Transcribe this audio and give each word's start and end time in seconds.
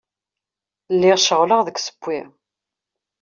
Lliɣ 0.93 1.17
ceɣleɣ 1.25 1.59
deg 1.67 1.77
usewwi. 1.77 2.19